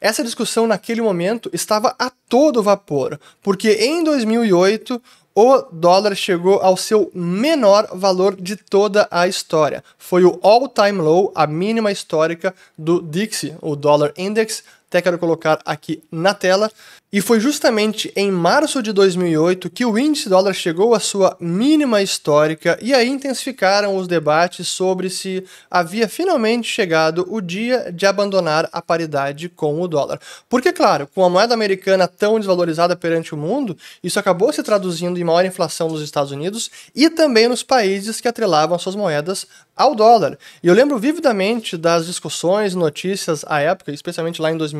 essa 0.00 0.24
discussão 0.24 0.66
naquele 0.66 1.02
momento 1.02 1.50
estava 1.52 1.94
a 1.98 2.10
todo 2.28 2.62
vapor, 2.62 3.20
porque 3.42 3.72
em 3.72 4.02
2008 4.02 5.02
o 5.40 5.62
dólar 5.70 6.16
chegou 6.16 6.58
ao 6.58 6.76
seu 6.76 7.12
menor 7.14 7.88
valor 7.92 8.34
de 8.34 8.56
toda 8.56 9.06
a 9.08 9.28
história. 9.28 9.84
Foi 9.96 10.24
o 10.24 10.36
all-time 10.42 11.00
low, 11.00 11.30
a 11.32 11.46
mínima 11.46 11.92
histórica 11.92 12.52
do 12.76 13.00
DXY, 13.00 13.54
o 13.62 13.76
Dollar 13.76 14.12
Index, 14.18 14.64
até 14.88 15.02
quero 15.02 15.18
colocar 15.18 15.60
aqui 15.64 16.02
na 16.10 16.32
tela. 16.34 16.70
E 17.10 17.22
foi 17.22 17.40
justamente 17.40 18.12
em 18.14 18.30
março 18.30 18.82
de 18.82 18.92
2008 18.92 19.70
que 19.70 19.84
o 19.84 19.98
índice 19.98 20.28
dólar 20.28 20.52
chegou 20.52 20.94
à 20.94 21.00
sua 21.00 21.34
mínima 21.40 22.02
histórica 22.02 22.78
e 22.82 22.92
aí 22.92 23.08
intensificaram 23.08 23.96
os 23.96 24.06
debates 24.06 24.68
sobre 24.68 25.08
se 25.08 25.42
havia 25.70 26.06
finalmente 26.06 26.68
chegado 26.68 27.26
o 27.30 27.40
dia 27.40 27.90
de 27.90 28.04
abandonar 28.04 28.68
a 28.70 28.82
paridade 28.82 29.48
com 29.48 29.80
o 29.80 29.88
dólar. 29.88 30.20
Porque, 30.50 30.70
claro, 30.70 31.08
com 31.14 31.24
a 31.24 31.30
moeda 31.30 31.54
americana 31.54 32.06
tão 32.06 32.38
desvalorizada 32.38 32.94
perante 32.94 33.34
o 33.34 33.38
mundo, 33.38 33.74
isso 34.04 34.18
acabou 34.18 34.52
se 34.52 34.62
traduzindo 34.62 35.18
em 35.18 35.24
maior 35.24 35.46
inflação 35.46 35.88
nos 35.88 36.02
Estados 36.02 36.30
Unidos 36.30 36.70
e 36.94 37.08
também 37.08 37.48
nos 37.48 37.62
países 37.62 38.20
que 38.20 38.28
atrelavam 38.28 38.78
suas 38.78 38.94
moedas 38.94 39.46
ao 39.78 39.94
dólar. 39.94 40.36
E 40.62 40.66
eu 40.66 40.74
lembro 40.74 40.98
vividamente 40.98 41.76
das 41.76 42.06
discussões, 42.06 42.74
notícias 42.74 43.44
à 43.46 43.60
época, 43.60 43.92
especialmente 43.92 44.42
lá 44.42 44.50
em 44.50 44.56
2008, 44.56 44.77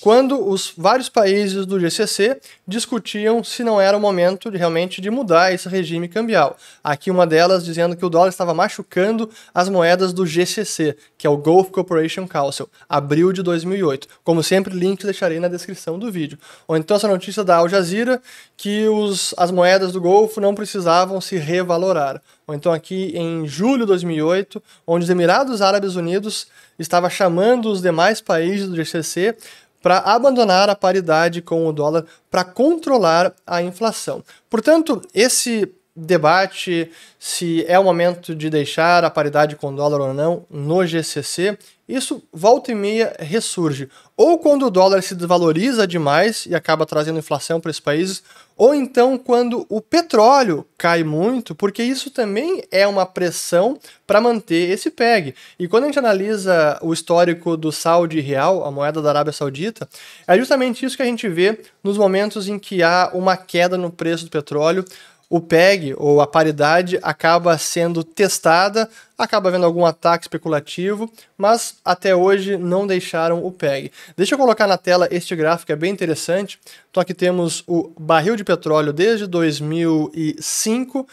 quando 0.00 0.48
os 0.48 0.72
vários 0.76 1.08
países 1.08 1.64
do 1.66 1.78
GCC 1.78 2.40
discutiam 2.66 3.42
se 3.42 3.62
não 3.62 3.80
era 3.80 3.96
o 3.96 4.00
momento 4.00 4.50
de 4.50 4.58
realmente 4.58 5.00
de 5.00 5.10
mudar 5.10 5.52
esse 5.52 5.68
regime 5.68 6.08
cambial. 6.08 6.56
Aqui 6.82 7.10
uma 7.10 7.26
delas 7.26 7.64
dizendo 7.64 7.96
que 7.96 8.04
o 8.04 8.08
dólar 8.08 8.28
estava 8.28 8.52
machucando 8.52 9.30
as 9.54 9.68
moedas 9.68 10.12
do 10.12 10.26
GCC, 10.26 10.96
que 11.16 11.26
é 11.26 11.30
o 11.30 11.36
Gulf 11.36 11.70
Cooperation 11.70 12.26
Council, 12.26 12.68
abril 12.88 13.32
de 13.32 13.42
2008. 13.42 14.08
Como 14.24 14.42
sempre, 14.42 14.74
link 14.74 15.04
deixarei 15.04 15.40
na 15.40 15.48
descrição 15.48 15.98
do 15.98 16.10
vídeo. 16.10 16.38
Ou 16.66 16.76
então 16.76 16.96
essa 16.96 17.08
notícia 17.08 17.44
da 17.44 17.56
Al 17.56 17.68
Jazeera 17.68 18.20
que 18.56 18.86
os, 18.88 19.34
as 19.36 19.50
moedas 19.50 19.92
do 19.92 20.00
Golfo 20.00 20.40
não 20.40 20.54
precisavam 20.54 21.20
se 21.20 21.36
revalorar 21.36 22.20
ou 22.52 22.56
então 22.56 22.70
aqui 22.70 23.12
em 23.16 23.46
julho 23.46 23.80
de 23.80 23.86
2008, 23.86 24.62
onde 24.86 25.04
os 25.04 25.10
Emirados 25.10 25.62
Árabes 25.62 25.96
Unidos 25.96 26.46
estava 26.78 27.08
chamando 27.08 27.70
os 27.70 27.80
demais 27.80 28.20
países 28.20 28.68
do 28.68 28.76
GCC 28.76 29.34
para 29.82 29.98
abandonar 29.98 30.68
a 30.68 30.76
paridade 30.76 31.40
com 31.40 31.66
o 31.66 31.72
dólar 31.72 32.04
para 32.30 32.44
controlar 32.44 33.34
a 33.46 33.62
inflação. 33.62 34.22
Portanto, 34.50 35.00
esse 35.14 35.74
debate 35.94 36.90
se 37.18 37.64
é 37.68 37.78
o 37.78 37.84
momento 37.84 38.34
de 38.34 38.48
deixar 38.48 39.04
a 39.04 39.10
paridade 39.10 39.56
com 39.56 39.68
o 39.68 39.76
dólar 39.76 40.00
ou 40.00 40.14
não 40.14 40.46
no 40.50 40.86
GCC, 40.86 41.58
isso 41.88 42.22
volta 42.32 42.72
e 42.72 42.74
meia 42.74 43.14
ressurge. 43.18 43.88
Ou 44.16 44.38
quando 44.38 44.66
o 44.66 44.70
dólar 44.70 45.02
se 45.02 45.14
desvaloriza 45.14 45.86
demais 45.86 46.46
e 46.46 46.54
acaba 46.54 46.86
trazendo 46.86 47.18
inflação 47.18 47.60
para 47.60 47.70
esses 47.70 47.80
países, 47.80 48.22
ou 48.56 48.74
então 48.74 49.18
quando 49.18 49.66
o 49.68 49.80
petróleo 49.80 50.66
cai 50.78 51.04
muito, 51.04 51.54
porque 51.54 51.82
isso 51.82 52.10
também 52.10 52.62
é 52.70 52.86
uma 52.86 53.04
pressão 53.04 53.78
para 54.06 54.20
manter 54.20 54.70
esse 54.70 54.90
PEG. 54.90 55.34
E 55.58 55.68
quando 55.68 55.84
a 55.84 55.86
gente 55.86 55.98
analisa 55.98 56.78
o 56.80 56.92
histórico 56.92 57.56
do 57.56 57.70
Saudi 57.70 58.20
Real, 58.20 58.64
a 58.64 58.70
moeda 58.70 59.02
da 59.02 59.10
Arábia 59.10 59.32
Saudita, 59.32 59.88
é 60.26 60.38
justamente 60.38 60.86
isso 60.86 60.96
que 60.96 61.02
a 61.02 61.06
gente 61.06 61.28
vê 61.28 61.60
nos 61.82 61.98
momentos 61.98 62.48
em 62.48 62.58
que 62.58 62.82
há 62.82 63.10
uma 63.12 63.36
queda 63.36 63.76
no 63.76 63.90
preço 63.90 64.24
do 64.24 64.30
petróleo, 64.30 64.84
o 65.32 65.40
PEG, 65.40 65.94
ou 65.96 66.20
a 66.20 66.26
paridade, 66.26 66.98
acaba 67.02 67.56
sendo 67.56 68.04
testada, 68.04 68.86
acaba 69.16 69.48
havendo 69.48 69.64
algum 69.64 69.86
ataque 69.86 70.24
especulativo, 70.24 71.10
mas 71.38 71.76
até 71.82 72.14
hoje 72.14 72.58
não 72.58 72.86
deixaram 72.86 73.42
o 73.42 73.50
PEG. 73.50 73.90
Deixa 74.14 74.34
eu 74.34 74.38
colocar 74.38 74.66
na 74.66 74.76
tela 74.76 75.08
este 75.10 75.34
gráfico, 75.34 75.72
é 75.72 75.76
bem 75.76 75.90
interessante. 75.90 76.58
Então 76.90 77.00
aqui 77.00 77.14
temos 77.14 77.64
o 77.66 77.90
barril 77.98 78.36
de 78.36 78.44
petróleo 78.44 78.92
desde 78.92 79.26
2005 79.26 81.08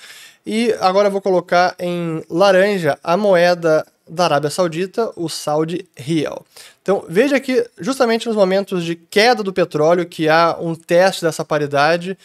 e 0.45 0.75
agora 0.81 1.07
eu 1.07 1.13
vou 1.13 1.21
colocar 1.21 1.73
em 1.79 2.21
laranja 2.29 2.99
a 3.01 3.15
moeda 3.15 3.88
da 4.05 4.25
Arábia 4.25 4.49
Saudita, 4.49 5.13
o 5.15 5.29
Saudi 5.29 5.88
Real. 5.95 6.45
Então 6.81 7.05
veja 7.07 7.39
que 7.39 7.65
justamente 7.79 8.27
nos 8.27 8.35
momentos 8.35 8.83
de 8.83 8.95
queda 8.95 9.41
do 9.43 9.53
petróleo 9.53 10.05
que 10.05 10.27
há 10.27 10.57
um 10.59 10.75
teste 10.75 11.23
dessa 11.23 11.45
paridade 11.45 12.17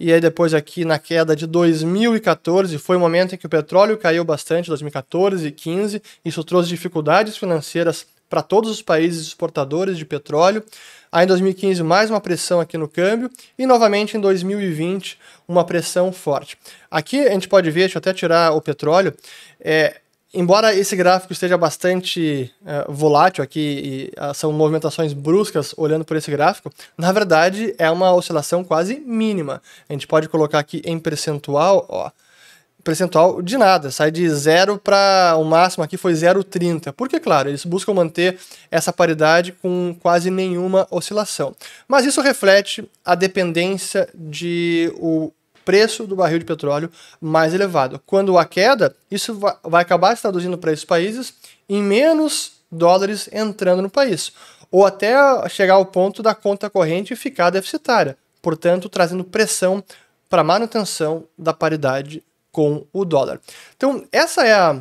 e 0.00 0.10
aí 0.10 0.18
depois 0.18 0.54
aqui 0.54 0.82
na 0.82 0.98
queda 0.98 1.36
de 1.36 1.46
2014 1.46 2.78
foi 2.78 2.96
o 2.96 3.00
momento 3.00 3.34
em 3.34 3.38
que 3.38 3.44
o 3.44 3.50
petróleo 3.50 3.98
caiu 3.98 4.24
bastante, 4.24 4.70
2014 4.70 5.46
e 5.46 5.52
15. 5.52 6.02
Isso 6.24 6.42
trouxe 6.42 6.70
dificuldades 6.70 7.36
financeiras 7.36 8.06
para 8.26 8.40
todos 8.40 8.70
os 8.70 8.80
países 8.80 9.26
exportadores 9.26 9.98
de 9.98 10.06
petróleo. 10.06 10.64
Aí 11.12 11.24
em 11.24 11.26
2015 11.26 11.82
mais 11.82 12.08
uma 12.08 12.18
pressão 12.18 12.60
aqui 12.60 12.78
no 12.78 12.88
câmbio 12.88 13.30
e 13.58 13.66
novamente 13.66 14.16
em 14.16 14.20
2020 14.20 15.18
uma 15.46 15.64
pressão 15.64 16.10
forte. 16.10 16.56
Aqui 16.90 17.20
a 17.26 17.32
gente 17.32 17.46
pode 17.46 17.70
ver, 17.70 17.80
deixa 17.80 17.98
eu 17.98 18.00
até 18.00 18.14
tirar 18.14 18.52
o 18.52 18.60
petróleo, 18.62 19.12
é, 19.60 20.00
embora 20.32 20.74
esse 20.74 20.94
gráfico 20.96 21.32
esteja 21.32 21.56
bastante 21.56 22.52
uh, 22.62 22.92
volátil 22.92 23.42
aqui, 23.42 24.10
e 24.16 24.20
uh, 24.20 24.34
são 24.34 24.52
movimentações 24.52 25.12
bruscas 25.12 25.74
olhando 25.76 26.04
por 26.04 26.16
esse 26.16 26.30
gráfico, 26.30 26.70
na 26.96 27.12
verdade 27.12 27.74
é 27.78 27.90
uma 27.90 28.12
oscilação 28.14 28.62
quase 28.64 29.00
mínima. 29.00 29.62
A 29.88 29.92
gente 29.92 30.06
pode 30.06 30.28
colocar 30.28 30.58
aqui 30.58 30.82
em 30.84 30.98
percentual, 30.98 31.86
ó, 31.88 32.10
percentual 32.82 33.42
de 33.42 33.56
nada, 33.56 33.90
sai 33.90 34.10
de 34.10 34.28
zero 34.30 34.78
para 34.78 35.34
o 35.38 35.44
máximo 35.44 35.84
aqui 35.84 35.96
foi 35.96 36.12
0,30. 36.12 36.92
Porque, 36.92 37.20
claro, 37.20 37.48
eles 37.48 37.64
buscam 37.64 37.94
manter 37.94 38.38
essa 38.70 38.92
paridade 38.92 39.52
com 39.52 39.94
quase 40.00 40.30
nenhuma 40.30 40.86
oscilação. 40.90 41.54
Mas 41.86 42.04
isso 42.04 42.20
reflete 42.20 42.88
a 43.04 43.14
dependência 43.14 44.08
de 44.14 44.92
o 44.96 45.32
preço 45.64 46.06
do 46.06 46.16
barril 46.16 46.38
de 46.38 46.44
petróleo 46.44 46.90
mais 47.20 47.54
elevado. 47.54 48.00
Quando 48.06 48.38
há 48.38 48.44
queda, 48.44 48.94
isso 49.10 49.38
vai 49.62 49.82
acabar 49.82 50.16
se 50.16 50.22
traduzindo 50.22 50.58
para 50.58 50.72
esses 50.72 50.84
países 50.84 51.34
em 51.68 51.82
menos 51.82 52.52
dólares 52.70 53.28
entrando 53.32 53.82
no 53.82 53.90
país, 53.90 54.32
ou 54.70 54.86
até 54.86 55.14
chegar 55.48 55.74
ao 55.74 55.86
ponto 55.86 56.22
da 56.22 56.34
conta 56.34 56.70
corrente 56.70 57.16
ficar 57.16 57.50
deficitária, 57.50 58.16
portanto, 58.40 58.88
trazendo 58.88 59.24
pressão 59.24 59.82
para 60.28 60.44
manutenção 60.44 61.24
da 61.36 61.52
paridade 61.52 62.22
com 62.52 62.84
o 62.92 63.04
dólar. 63.04 63.40
Então, 63.76 64.04
essa 64.12 64.46
é 64.46 64.52
a 64.52 64.80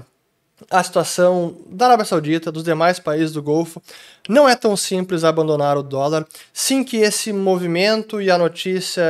a 0.70 0.84
situação 0.84 1.56
da 1.68 1.86
Arábia 1.86 2.06
Saudita, 2.06 2.51
dos 2.51 2.63
demais 2.63 3.00
países 3.00 3.32
do 3.32 3.42
Golfo. 3.42 3.82
Não 4.28 4.48
é 4.48 4.56
tão 4.56 4.75
simples 4.75 5.24
abandonar 5.24 5.78
o 5.78 5.84
dólar. 5.84 6.25
Sim 6.54 6.84
que 6.84 6.98
esse 6.98 7.32
movimento 7.32 8.22
e 8.22 8.30
a 8.30 8.38
notícia 8.38 9.04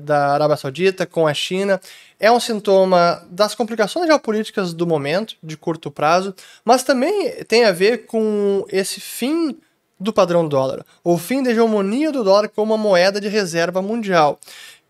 da 0.00 0.34
Arábia 0.34 0.56
Saudita 0.56 1.06
com 1.06 1.26
a 1.26 1.34
China 1.34 1.80
é 2.20 2.30
um 2.32 2.40
sintoma 2.40 3.24
das 3.30 3.54
complicações 3.54 4.06
geopolíticas 4.06 4.72
do 4.72 4.86
momento, 4.86 5.36
de 5.42 5.56
curto 5.56 5.90
prazo, 5.90 6.34
mas 6.64 6.82
também 6.82 7.30
tem 7.44 7.64
a 7.64 7.72
ver 7.72 8.06
com 8.06 8.66
esse 8.70 9.00
fim 9.00 9.56
do 10.00 10.12
padrão 10.12 10.46
dólar, 10.46 10.84
o 11.02 11.18
fim 11.18 11.42
da 11.42 11.50
hegemonia 11.50 12.12
do 12.12 12.22
dólar 12.22 12.48
como 12.48 12.74
uma 12.74 12.82
moeda 12.82 13.20
de 13.20 13.28
reserva 13.28 13.82
mundial. 13.82 14.38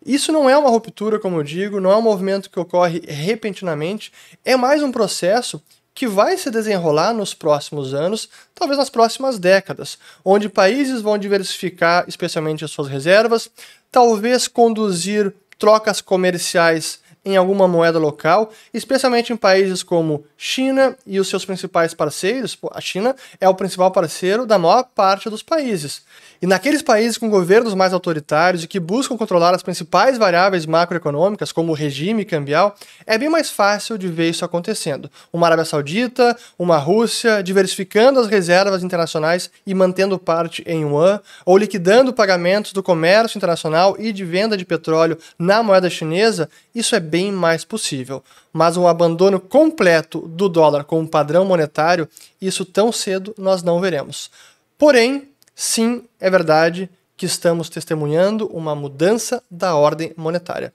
Isso 0.04 0.30
não 0.32 0.48
é 0.48 0.56
uma 0.56 0.70
ruptura, 0.70 1.18
como 1.18 1.38
eu 1.38 1.42
digo, 1.42 1.80
não 1.80 1.90
é 1.90 1.96
um 1.96 2.02
movimento 2.02 2.50
que 2.50 2.60
ocorre 2.60 3.02
repentinamente, 3.06 4.12
é 4.44 4.56
mais 4.56 4.82
um 4.82 4.92
processo 4.92 5.62
que 5.98 6.06
vai 6.06 6.38
se 6.38 6.48
desenrolar 6.48 7.12
nos 7.12 7.34
próximos 7.34 7.92
anos, 7.92 8.28
talvez 8.54 8.78
nas 8.78 8.88
próximas 8.88 9.36
décadas, 9.36 9.98
onde 10.24 10.48
países 10.48 11.02
vão 11.02 11.18
diversificar 11.18 12.04
especialmente 12.06 12.64
as 12.64 12.70
suas 12.70 12.86
reservas, 12.86 13.50
talvez 13.90 14.46
conduzir 14.46 15.34
trocas 15.58 16.00
comerciais 16.00 17.00
em 17.24 17.36
alguma 17.36 17.66
moeda 17.66 17.98
local, 17.98 18.52
especialmente 18.72 19.32
em 19.32 19.36
países 19.36 19.82
como 19.82 20.24
China 20.36 20.96
e 21.04 21.18
os 21.18 21.26
seus 21.26 21.44
principais 21.44 21.92
parceiros. 21.94 22.56
A 22.72 22.80
China 22.80 23.16
é 23.40 23.48
o 23.48 23.54
principal 23.56 23.90
parceiro 23.90 24.46
da 24.46 24.56
maior 24.56 24.84
parte 24.94 25.28
dos 25.28 25.42
países. 25.42 26.02
E 26.40 26.46
naqueles 26.46 26.82
países 26.82 27.18
com 27.18 27.28
governos 27.28 27.74
mais 27.74 27.92
autoritários 27.92 28.62
e 28.62 28.68
que 28.68 28.78
buscam 28.78 29.16
controlar 29.16 29.54
as 29.56 29.62
principais 29.62 30.16
variáveis 30.16 30.66
macroeconômicas, 30.66 31.50
como 31.50 31.72
o 31.72 31.74
regime 31.74 32.24
cambial, 32.24 32.76
é 33.04 33.18
bem 33.18 33.28
mais 33.28 33.50
fácil 33.50 33.98
de 33.98 34.06
ver 34.06 34.30
isso 34.30 34.44
acontecendo. 34.44 35.10
Uma 35.32 35.48
Arábia 35.48 35.64
Saudita, 35.64 36.36
uma 36.56 36.76
Rússia, 36.76 37.42
diversificando 37.42 38.20
as 38.20 38.28
reservas 38.28 38.84
internacionais 38.84 39.50
e 39.66 39.74
mantendo 39.74 40.16
parte 40.16 40.62
em 40.64 40.82
yuan, 40.82 41.20
ou 41.44 41.58
liquidando 41.58 42.12
pagamentos 42.12 42.72
do 42.72 42.84
comércio 42.84 43.36
internacional 43.36 43.96
e 43.98 44.12
de 44.12 44.24
venda 44.24 44.56
de 44.56 44.64
petróleo 44.64 45.18
na 45.36 45.60
moeda 45.60 45.90
chinesa, 45.90 46.48
isso 46.72 46.94
é 46.94 47.00
bem 47.00 47.32
mais 47.32 47.64
possível. 47.64 48.22
Mas 48.52 48.76
um 48.76 48.86
abandono 48.86 49.40
completo 49.40 50.20
do 50.20 50.48
dólar 50.48 50.84
como 50.84 51.08
padrão 51.08 51.44
monetário, 51.44 52.08
isso 52.40 52.64
tão 52.64 52.92
cedo 52.92 53.34
nós 53.36 53.60
não 53.60 53.80
veremos. 53.80 54.30
Porém, 54.78 55.28
sim, 55.58 56.04
é 56.20 56.30
verdade 56.30 56.88
que 57.16 57.26
estamos 57.26 57.68
testemunhando 57.68 58.46
uma 58.46 58.76
mudança 58.76 59.42
da 59.50 59.74
ordem 59.74 60.14
monetária. 60.16 60.72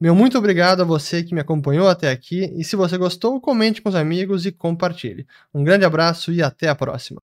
Meu 0.00 0.14
muito 0.14 0.38
obrigado 0.38 0.80
a 0.80 0.86
você 0.86 1.22
que 1.22 1.34
me 1.34 1.40
acompanhou 1.42 1.86
até 1.86 2.10
aqui 2.10 2.50
e 2.56 2.64
se 2.64 2.74
você 2.74 2.96
gostou, 2.96 3.38
comente 3.38 3.82
com 3.82 3.90
os 3.90 3.94
amigos 3.94 4.46
e 4.46 4.50
compartilhe. 4.50 5.26
Um 5.54 5.62
grande 5.62 5.84
abraço 5.84 6.32
e 6.32 6.42
até 6.42 6.68
a 6.68 6.74
próxima. 6.74 7.20